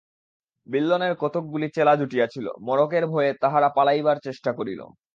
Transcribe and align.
বিল্বনের 0.67 1.13
কতকগুলি 1.15 1.67
চেলা 1.75 1.93
জুটিয়াছিল, 1.95 2.45
মড়কের 2.61 3.05
ভয়ে 3.07 3.31
তাহারা 3.41 3.69
পালাইবার 3.69 4.17
চেষ্টা 4.19 4.51
করিল। 4.53 4.81